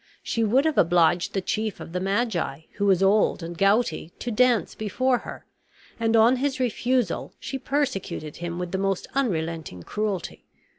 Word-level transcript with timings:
She 0.23 0.43
would 0.43 0.65
have 0.65 0.79
obliged 0.79 1.35
the 1.35 1.41
chief 1.41 1.79
of 1.79 1.91
the 1.93 1.99
magi, 1.99 2.61
who 2.77 2.87
was 2.87 3.03
old 3.03 3.43
and 3.43 3.55
gouty, 3.55 4.11
to 4.17 4.31
dance 4.31 4.73
before 4.73 5.19
her; 5.19 5.45
and 5.99 6.15
on 6.15 6.37
his 6.37 6.59
refusal, 6.59 7.33
she 7.39 7.59
persecuted 7.59 8.37
him 8.37 8.57
with 8.57 8.71
the 8.71 8.79
most 8.79 9.05
unrelenting 9.13 9.83
cruelty. 9.83 10.47